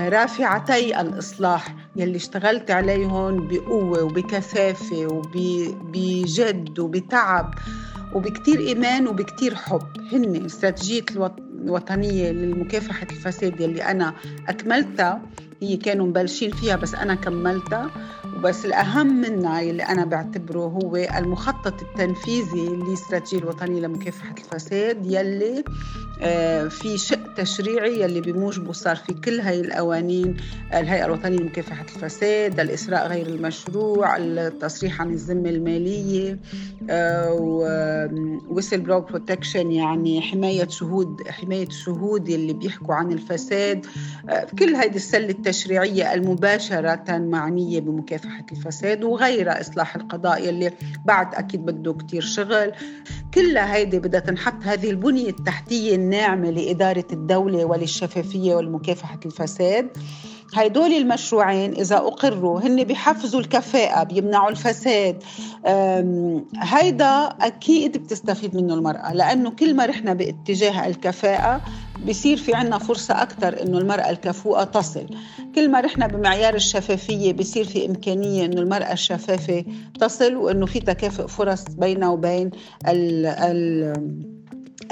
رافعتي 0.08 1.00
الإصلاح 1.00 1.74
يلي 1.96 2.16
اشتغلت 2.16 2.70
عليهم 2.70 3.48
بقوة 3.48 4.02
وبكثافة 4.02 5.06
وبجد 5.06 6.78
وبتعب. 6.78 7.54
وبكتير 8.14 8.58
إيمان 8.60 9.08
وبكتير 9.08 9.54
حب. 9.54 9.82
هن 10.12 10.44
استراتيجية 10.44 11.04
الوطنية 11.64 12.30
لمكافحة 12.30 13.06
الفساد 13.10 13.60
يلي 13.60 13.82
أنا 13.82 14.14
أكملتها 14.48 15.22
هي 15.60 15.76
كانوا 15.76 16.06
مبلشين 16.06 16.50
فيها 16.50 16.76
بس 16.76 16.94
أنا 16.94 17.14
كملتها. 17.14 17.90
بس 18.42 18.64
الأهم 18.64 19.20
منها 19.20 19.60
اللي 19.60 19.82
أنا 19.82 20.04
بعتبره 20.04 20.58
هو 20.58 20.96
المخطط 20.96 21.82
التنفيذي 21.82 22.68
للاستراتيجية 22.68 23.38
الوطنية 23.38 23.80
لمكافحة 23.80 24.34
الفساد 24.38 25.06
يلي 25.06 25.64
آه، 26.20 26.68
في 26.68 26.98
شق 26.98 27.34
تشريعي 27.34 28.00
يلي 28.00 28.20
بموجبه 28.20 28.72
صار 28.72 28.96
في 28.96 29.14
كل 29.14 29.40
هاي 29.40 29.60
القوانين 29.60 30.36
الهيئة 30.74 31.04
الوطنية 31.04 31.38
لمكافحة 31.38 31.84
الفساد 31.84 32.60
الإسراء 32.60 33.08
غير 33.08 33.26
المشروع 33.26 34.16
التصريح 34.16 35.00
عن 35.00 35.10
الذمة 35.10 35.50
المالية 35.50 36.38
ويسل 38.48 38.80
بلو 38.80 39.00
بروتكشن 39.00 39.72
يعني 39.72 40.22
حماية 40.22 40.68
شهود 40.68 41.28
حماية 41.28 41.66
الشهود 41.66 42.28
يلي 42.28 42.52
بيحكوا 42.52 42.94
عن 42.94 43.12
الفساد. 43.12 43.86
آه، 44.28 44.46
كل 44.58 44.74
هذه 44.74 44.96
السلة 44.96 45.30
التشريعية 45.46 46.14
المباشرة 46.14 47.18
معنية 47.18 47.80
بمكافحة 47.80 48.46
الفساد 48.52 49.04
وغيرها 49.04 49.60
إصلاح 49.60 49.96
القضاء 49.96 50.48
يلي 50.48 50.72
بعد 51.04 51.34
أكيد 51.34 51.66
بده 51.66 51.92
كتير 51.92 52.22
شغل. 52.22 52.72
كلها 53.34 53.74
هيدي 53.74 53.98
بدها 53.98 54.20
تنحط 54.20 54.62
هذه 54.62 54.90
البنية 54.90 55.28
التحتية 55.28 55.94
الناعمة 55.94 56.50
لإدارة 56.50 57.04
الدولة 57.12 57.64
وللشفافية 57.64 58.54
والمكافحة 58.54 59.20
الفساد. 59.26 59.88
هيدول 60.54 60.92
المشروعين 60.92 61.72
إذا 61.72 61.96
أقروا 61.96 62.60
هن 62.60 62.84
بيحفزوا 62.84 63.40
الكفاءة 63.40 64.02
بيمنعوا 64.04 64.50
الفساد. 64.50 65.22
هيدا 66.58 67.28
أكيد 67.40 67.96
بتستفيد 67.98 68.56
منه 68.56 68.74
المرأة 68.74 69.12
لأنه 69.14 69.50
كل 69.50 69.74
ما 69.76 69.86
رحنا 69.86 70.14
باتجاه 70.14 70.86
الكفاءة 70.86 71.60
بصير 72.08 72.36
في 72.36 72.54
عنا 72.54 72.78
فرصة 72.78 73.22
أكثر 73.22 73.62
إنه 73.62 73.78
المرأة 73.78 74.10
الكفوءة 74.10 74.64
تصل. 74.64 75.06
كل 75.54 75.70
ما 75.70 75.80
رحنا 75.80 76.06
بمعيار 76.06 76.54
الشفافية 76.54 77.32
بصير 77.32 77.64
في 77.64 77.86
إمكانية 77.86 78.44
إنه 78.44 78.60
المرأة 78.60 78.92
الشفافة 78.92 79.64
تصل 80.00 80.34
وإنه 80.36 80.66
في 80.66 80.80
تكافؤ 80.80 81.26
فرص 81.26 81.62
بينها 81.62 82.08
وبين 82.08 82.50
ال 82.88 83.26
ال 83.26 83.92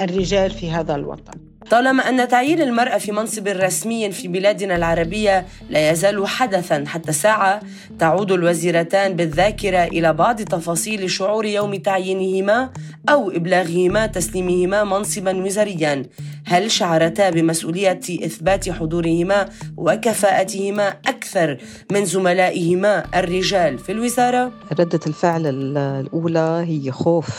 الرجال 0.01 0.51
في 0.51 0.71
هذا 0.71 0.95
الوطن. 0.95 1.54
طالما 1.71 2.09
أن 2.09 2.27
تعيين 2.27 2.61
المرأة 2.61 2.97
في 2.97 3.11
منصب 3.11 3.47
رسمي 3.47 4.11
في 4.11 4.27
بلادنا 4.27 4.75
العربية 4.75 5.45
لا 5.69 5.91
يزال 5.91 6.27
حدثا 6.27 6.83
حتى 6.87 7.11
ساعة 7.11 7.59
تعود 7.99 8.31
الوزيرتان 8.31 9.15
بالذاكرة 9.15 9.83
إلى 9.83 10.13
بعض 10.13 10.41
تفاصيل 10.41 11.09
شعور 11.09 11.45
يوم 11.45 11.75
تعيينهما 11.75 12.69
أو 13.09 13.31
إبلاغهما 13.31 14.05
تسليمهما 14.05 14.83
منصبا 14.83 15.43
وزاريا 15.45 16.03
هل 16.45 16.71
شعرتا 16.71 17.29
بمسؤولية 17.29 17.99
إثبات 18.09 18.69
حضورهما 18.69 19.49
وكفاءتهما 19.77 20.87
أكثر 20.87 21.57
من 21.91 22.05
زملائهما 22.05 23.03
الرجال 23.15 23.79
في 23.79 23.91
الوزارة؟ 23.91 24.51
ردة 24.79 24.99
الفعل 25.07 25.47
الأولى 25.47 26.65
هي 26.67 26.91
خوف 26.91 27.29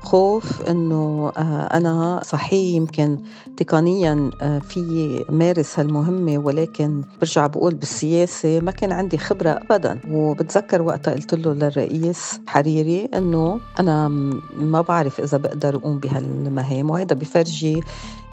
خوف 0.00 0.62
إنه 0.62 1.32
آه، 1.36 1.68
أنا 1.76 2.20
صحيح 2.24 2.74
يمكن 2.76 3.18
تقنيا 3.56 4.30
آه، 4.42 4.58
في 4.58 5.24
مارس 5.28 5.78
هالمهمه 5.78 6.38
ولكن 6.38 7.02
برجع 7.20 7.46
بقول 7.46 7.74
بالسياسة 7.74 8.60
ما 8.60 8.70
كان 8.70 8.92
عندي 8.92 9.18
خبرة 9.18 9.50
ابدا. 9.50 10.00
وبتذكر 10.10 10.82
وقتها 10.82 11.14
قلت 11.14 11.34
له 11.34 11.52
للرئيس 11.52 12.40
حريري 12.46 13.04
إنه 13.04 13.60
أنا 13.80 14.08
ما 14.56 14.80
بعرف 14.80 15.20
إذا 15.20 15.38
بقدر 15.38 15.76
أقوم 15.76 15.98
بهالمهام 15.98 16.90
وهذا 16.90 17.14
بفرجي 17.14 17.82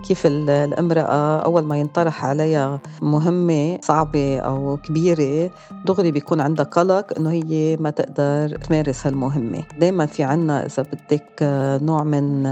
كيف 0.03 0.25
الامرأة 0.25 1.39
أول 1.39 1.63
ما 1.63 1.77
ينطرح 1.77 2.25
عليها 2.25 2.79
مهمة 3.01 3.79
صعبة 3.81 4.39
أو 4.39 4.77
كبيرة 4.77 5.49
دغري 5.85 6.11
بيكون 6.11 6.41
عندها 6.41 6.65
قلق 6.65 7.17
إنه 7.17 7.31
هي 7.31 7.77
ما 7.77 7.89
تقدر 7.89 8.57
تمارس 8.57 9.07
هالمهمة. 9.07 9.63
دايما 9.79 10.05
في 10.05 10.23
عنا 10.23 10.65
إذا 10.65 10.83
بدك 10.83 11.43
نوع 11.83 12.03
من 12.03 12.45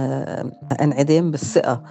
انعدام 0.81 1.31
بالثقة. 1.31 1.71
آه، 1.71 1.81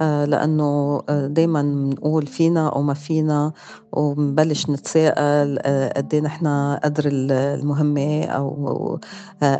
لأنه 0.00 1.02
آه، 1.08 1.26
دايما 1.26 1.62
بنقول 1.62 2.26
فينا 2.26 2.68
أو 2.68 2.82
ما 2.82 2.94
فينا 2.94 3.52
وبنبلش 3.92 4.70
نتساءل 4.70 5.58
آه، 5.62 5.92
قد 5.96 6.14
إيه 6.14 6.20
نحن 6.20 6.46
قدر 6.84 7.04
المهمة 7.06 8.24
أو 8.24 8.98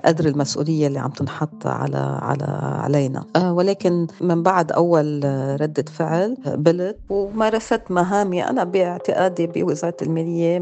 قدر 0.04 0.26
المسؤولية 0.26 0.86
اللي 0.86 0.98
عم 0.98 1.10
تنحط 1.10 1.66
على 1.66 2.18
على 2.22 2.44
علينا. 2.60 3.24
ولكن 3.36 4.06
من 4.20 4.42
بعد 4.42 4.72
أول 4.72 5.24
ردة 5.60 5.84
فعل 5.92 6.36
قبلت 6.46 6.96
ومارست 7.10 7.82
مهامي. 7.90 8.44
أنا 8.44 8.64
باعتقادي 8.64 9.46
بوزارة 9.46 9.96
المالية 10.02 10.58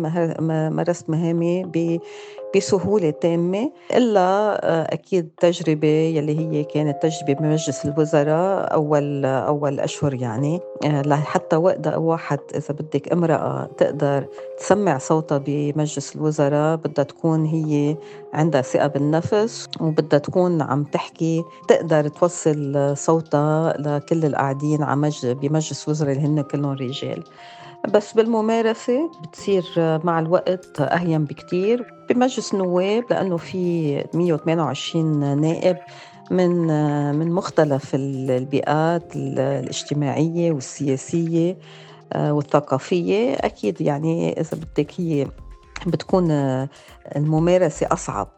مارست 0.71 1.11
مهامي 1.11 1.65
بسهولة 2.57 3.11
تامة 3.11 3.73
إلا 3.97 4.21
آه، 4.21 4.95
أكيد 4.95 5.29
تجربة 5.41 5.89
يلي 5.89 6.39
هي 6.39 6.65
كانت 6.65 7.03
تجربة 7.03 7.35
بمجلس 7.35 7.85
الوزراء 7.85 8.75
أول 8.75 9.25
أول 9.25 9.58
أشهر 9.81 10.15
يعني. 10.15 10.61
آه، 10.85 11.03
لحتى 11.03 11.57
وقت 11.57 11.87
واحد 11.87 12.39
إذا 12.55 12.75
بدك 12.75 13.13
امرأة 13.13 13.71
تقدر 13.77 14.27
تسمع 14.59 14.99
صوتها 14.99 15.39
بمجلس 15.39 16.17
الوزراء 16.17 16.77
بدها 16.77 17.05
تكون 17.05 17.45
هي 17.45 17.97
عندها 18.33 18.63
ثقة 18.63 18.87
بالنفس 18.87 19.69
وبدها 19.81 20.19
تكون 20.19 20.63
عم 20.63 20.85
تحكي 20.85 21.45
تقدر 21.69 22.09
توصل 22.09 22.93
صوتها 22.97 23.75
لكل 23.79 24.25
القاعدين 24.25 24.83
بمجلس 25.25 25.85
الوزراء 25.89 26.13
اللي 26.13 26.27
هن 26.27 26.43
كلهم 26.43 26.73
رجال. 26.73 27.25
بس 27.95 28.13
بالممارسة 28.13 29.11
بتصير 29.23 29.65
مع 29.79 30.19
الوقت 30.19 30.81
أهين 30.81 31.25
بكتير. 31.25 31.99
بمجلس 32.09 32.55
النواب 32.55 33.05
لأنه 33.11 33.37
في 33.37 34.05
128 34.15 35.41
نائب 35.41 35.77
من 36.31 36.67
من 37.17 37.33
مختلف 37.33 37.95
البيئات 37.95 39.17
الاجتماعية 39.17 40.53
والسياسية 40.53 41.57
آه، 42.13 42.33
والثقافية. 42.33 43.35
أكيد 43.35 43.81
يعني 43.81 44.41
إذا 44.41 44.57
بدك 44.57 44.93
هي 45.01 45.27
بتكون 45.87 46.31
الممارسة 47.17 47.87
أصعب. 47.93 48.29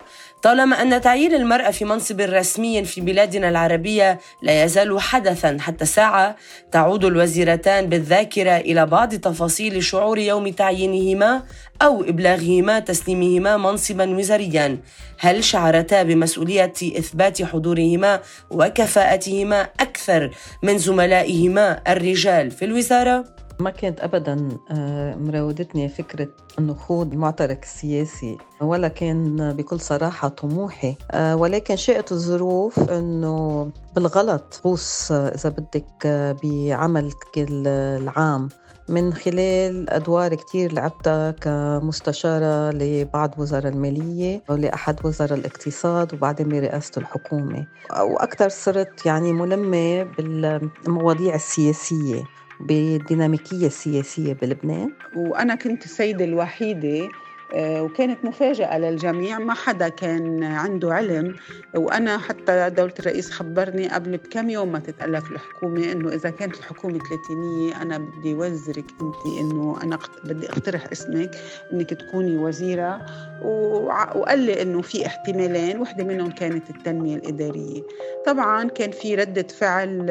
طالما 0.43 0.83
أن 0.83 1.01
تعيين 1.01 1.35
المرأة 1.35 1.71
في 1.71 1.85
منصب 1.85 2.21
رسمي 2.21 2.85
في 2.85 3.01
بلادنا 3.01 3.49
العربية 3.49 4.19
لا 4.43 4.65
يزال 4.65 5.01
حدثا 5.01 5.57
حتى 5.61 5.85
ساعة 5.85 6.37
تعود 6.73 7.05
الوزيرتان 7.05 7.89
بالذاكرة 7.89 8.57
إلى 8.57 8.87
بعض 8.87 9.15
تفاصيل 9.15 9.83
شعور 9.83 10.19
يوم 10.19 10.49
تعيينهما 10.49 11.43
أو 11.83 12.03
إبلاغهما 12.03 12.79
تسليمهما 12.79 13.57
منصبا 13.57 14.17
وزاريا 14.17 14.79
هل 15.19 15.45
شعرتا 15.45 16.03
بمسؤولية 16.03 16.73
إثبات 16.83 17.43
حضورهما 17.43 18.21
وكفاءتهما 18.51 19.69
أكثر 19.81 20.31
من 20.63 20.79
زملائهما 20.79 21.81
الرجال 21.89 22.51
في 22.51 22.65
الوزارة؟ 22.65 23.40
ما 23.61 23.71
كانت 23.71 24.01
ابدا 24.01 24.49
آه، 24.71 25.15
مراودتني 25.15 25.89
فكرة 25.89 26.29
إنه 26.59 26.75
خوض 26.75 27.13
المعترك 27.13 27.63
السياسي 27.63 28.39
ولا 28.61 28.89
كان 28.89 29.53
بكل 29.53 29.81
صراحة 29.81 30.29
طموحي. 30.29 30.97
آه، 31.11 31.37
ولكن 31.37 31.77
شاءت 31.77 32.13
الظروف 32.13 32.79
إنه 32.91 33.71
بالغلط 33.95 34.61
غوص 34.65 35.13
آه، 35.13 35.29
إذا 35.29 35.49
بدك 35.49 36.07
بعملك 36.43 37.25
العام. 37.37 38.49
من 38.89 39.15
خلال 39.15 39.91
أدوار 39.91 40.35
كتير 40.35 40.73
لعبتها 40.73 41.31
كمستشارة 41.31 42.71
لبعض 42.71 43.35
وزراء 43.39 43.73
المالية 43.73 44.43
ولأحد 44.49 45.07
وزراء 45.07 45.39
الاقتصاد 45.39 46.15
وبعدين 46.15 46.49
برئاسة 46.49 46.93
الحكومة. 46.97 47.67
وأكثر 48.01 48.49
صرت 48.49 49.07
يعني 49.07 49.33
ملمة 49.33 50.03
بالمواضيع 50.03 51.35
السياسية. 51.35 52.25
بالديناميكية 52.61 53.67
السياسية 53.67 54.33
بلبنان. 54.33 54.93
وأنا 55.17 55.55
كنت 55.55 55.85
السيدة 55.85 56.25
الوحيدة 56.25 57.09
آه، 57.55 57.83
وكانت 57.83 58.25
مفاجأة 58.25 58.79
للجميع. 58.79 59.39
ما 59.39 59.55
حدا 59.55 59.89
كان 59.89 60.43
عنده 60.43 60.95
علم 60.95 61.37
وأنا 61.75 62.19
حتى 62.19 62.71
دولة 62.71 62.95
الرئيس 63.01 63.31
خبرني 63.31 63.89
قبل 63.89 64.17
بكم 64.17 64.51
يوم 64.51 64.73
ما 64.73 64.79
تتألف 64.79 65.31
الحكومة 65.31 65.93
إنه 65.93 66.09
إذا 66.09 66.31
كانت 66.31 66.59
الحكومة 66.59 66.99
ثلاثينية 66.99 67.83
أنا 67.83 67.99
بدي 67.99 68.35
وزرك 68.35 68.85
أنت 69.03 69.41
إنه 69.41 69.79
أنا 69.83 69.99
بدي 70.25 70.49
أقترح 70.51 70.87
اسمك 70.93 71.31
إنك 71.73 71.91
تكوني 71.95 72.37
وزيرة. 72.37 73.07
وقال 73.45 74.39
لي 74.39 74.63
إنه 74.63 74.83
في 74.83 75.07
احتمالين. 75.07 75.81
وحدة 75.81 76.05
منهم 76.05 76.31
كانت 76.31 76.71
التنمية 76.71 77.17
الإدارية. 77.17 77.83
طبعا 78.27 78.69
كان 78.69 78.91
في 78.91 79.15
ردة 79.15 79.47
فعل 79.59 80.11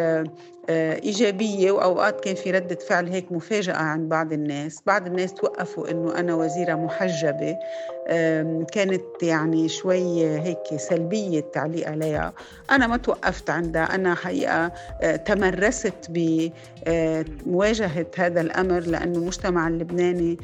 إيجابية 0.69 1.71
وأوقات 1.71 2.23
كان 2.23 2.35
في 2.35 2.51
ردة 2.51 2.75
فعل 2.75 3.07
هيك 3.07 3.31
مفاجأة 3.31 3.75
عند 3.77 4.09
بعض 4.09 4.33
الناس. 4.33 4.81
بعض 4.85 5.07
الناس 5.07 5.33
توقفوا 5.33 5.91
أنه 5.91 6.19
أنا 6.19 6.35
وزيرة 6.35 6.75
محجبة. 6.75 7.57
كانت 8.73 9.03
يعني 9.21 9.69
شوي 9.69 10.25
هيك 10.39 10.75
سلبية 10.75 11.39
التعليق 11.39 11.89
عليها. 11.89 12.33
أنا 12.71 12.87
ما 12.87 12.97
توقفت 12.97 13.49
عندها. 13.49 13.95
أنا 13.95 14.15
حقيقة 14.15 14.71
آه، 15.01 15.15
تمرست 15.15 15.93
بمواجهة 17.45 18.07
هذا 18.17 18.41
الأمر 18.41 18.79
لأنه 18.79 19.17
المجتمع 19.17 19.67
اللبناني 19.67 20.37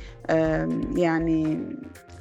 يعني 0.96 1.58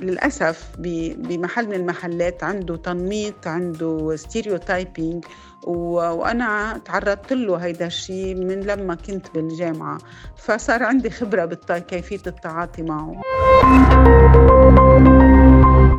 للأسف 0.00 0.70
بمحل 0.78 1.66
من 1.66 1.74
المحلات 1.74 2.44
عنده 2.44 2.76
تنميط 2.76 3.46
عنده 3.46 4.16
ستيريوتايبينج 4.16 5.24
وأنا 5.66 6.80
تعرضت 6.84 7.32
له 7.32 7.56
هيدا 7.56 7.86
الشيء 7.86 8.34
من 8.34 8.60
لما 8.60 8.94
كنت 8.94 9.26
بالجامعة 9.34 9.98
فصار 10.36 10.82
عندي 10.82 11.10
خبرة 11.10 11.44
بكيفية 11.44 12.22
التعاطي 12.26 12.82
معه. 12.82 14.13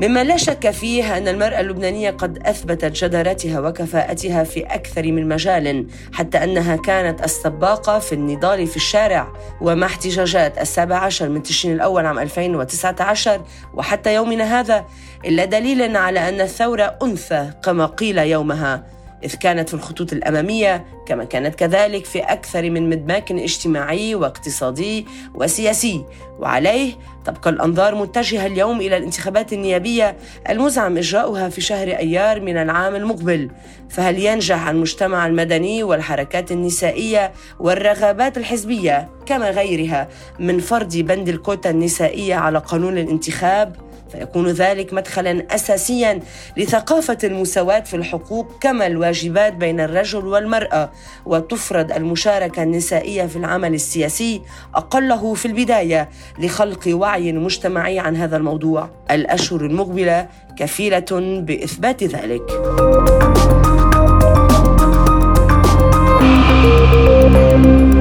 مما 0.01 0.23
لا 0.23 0.37
شك 0.37 0.71
فيه 0.71 1.17
أن 1.17 1.27
المرأة 1.27 1.59
اللبنانية 1.59 2.11
قد 2.11 2.37
أثبتت 2.47 3.03
جدارتها 3.03 3.59
وكفاءتها 3.59 4.43
في 4.43 4.63
أكثر 4.63 5.03
من 5.11 5.27
مجال 5.27 5.87
حتى 6.13 6.43
أنها 6.43 6.75
كانت 6.75 7.23
السباقة 7.23 7.99
في 7.99 8.15
النضال 8.15 8.67
في 8.67 8.75
الشارع 8.75 9.33
ومع 9.61 9.87
احتجاجات 9.87 10.57
السابع 10.57 10.97
عشر 10.97 11.29
من 11.29 11.43
تشرين 11.43 11.75
الأول 11.75 12.05
عام 12.05 12.19
2019 12.19 13.41
وحتى 13.73 14.15
يومنا 14.15 14.59
هذا 14.59 14.85
إلا 15.25 15.45
دليل 15.45 15.97
على 15.97 16.29
أن 16.29 16.41
الثورة 16.41 16.97
أنثى 17.03 17.51
كما 17.63 17.85
قيل 17.85 18.17
يومها. 18.17 18.94
إذ 19.25 19.35
كانت 19.35 19.69
في 19.69 19.73
الخطوط 19.73 20.13
الأمامية 20.13 20.85
كما 21.05 21.23
كانت 21.23 21.55
كذلك 21.55 22.05
في 22.05 22.19
أكثر 22.19 22.69
من 22.69 22.89
مدماك 22.89 23.31
اجتماعي 23.31 24.15
واقتصادي 24.15 25.05
وسياسي. 25.33 26.05
وعليه 26.39 26.93
تبقى 27.25 27.49
الأنظار 27.49 27.95
متجهة 27.95 28.45
اليوم 28.45 28.81
إلى 28.81 28.97
الانتخابات 28.97 29.53
النيابية 29.53 30.17
المزعم 30.49 30.97
إجراؤها 30.97 31.49
في 31.49 31.61
شهر 31.61 31.87
أيار 31.87 32.41
من 32.41 32.57
العام 32.57 32.95
المقبل. 32.95 33.49
فهل 33.89 34.19
ينجح 34.19 34.67
المجتمع 34.67 35.27
المدني 35.27 35.83
والحركات 35.83 36.51
النسائية 36.51 37.31
والرغبات 37.59 38.37
الحزبية 38.37 39.09
كما 39.25 39.49
غيرها 39.49 40.07
من 40.39 40.59
فرض 40.59 40.97
بند 40.97 41.29
الكوتا 41.29 41.69
النسائية 41.69 42.35
على 42.35 42.59
قانون 42.59 42.97
الانتخاب؟ 42.97 43.75
فيكون 44.15 44.47
ذلك 44.47 44.93
مدخلا 44.93 45.45
اساسيا 45.55 46.19
لثقافة 46.57 47.17
المساواة 47.23 47.79
في 47.79 47.95
الحقوق 47.95 48.47
كما 48.61 48.87
الواجبات 48.87 49.53
بين 49.53 49.79
الرجل 49.79 50.27
والمرأة 50.27 50.91
وتفرض 51.25 51.91
المشاركة 51.91 52.63
النسائية 52.63 53.25
في 53.25 53.35
العمل 53.35 53.73
السياسي 53.73 54.41
أقله 54.75 55.33
في 55.33 55.45
البداية 55.45 56.09
لخلق 56.39 56.83
وعي 56.87 57.31
مجتمعي 57.31 57.99
عن 57.99 58.15
هذا 58.15 58.37
الموضوع. 58.37 58.89
الأشهر 59.11 59.61
المقبلة 59.65 60.27
كفيلة 60.57 61.05
بإثبات 61.41 62.03
ذلك. 62.03 62.41
thank 67.35 67.65
you 67.65 67.94